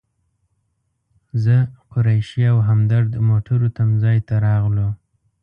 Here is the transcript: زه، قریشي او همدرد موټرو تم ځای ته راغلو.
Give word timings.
زه، 1.43 1.57
قریشي 1.93 2.41
او 2.51 2.57
همدرد 2.69 3.11
موټرو 3.27 3.67
تم 3.77 3.89
ځای 4.03 4.17
ته 4.27 4.35
راغلو. 4.45 4.87